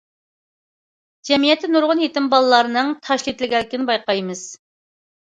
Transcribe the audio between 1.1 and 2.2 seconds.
جەمئىيەتتە نۇرغۇن